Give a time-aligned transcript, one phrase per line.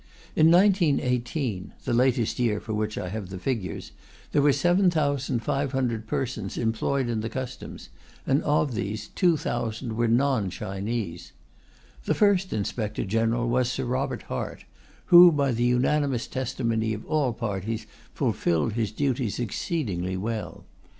[0.35, 3.91] In 1918 (the latest year for which I have the figures)
[4.31, 7.89] there were 7,500 persons employed in the Customs,
[8.25, 11.33] and of these 2,000 were non Chinese.
[12.05, 14.65] The first Inspector General was Sir Robert Hart,
[15.13, 20.65] who, by the unanimous testimony of all parties, fulfilled his duties exceedingly well.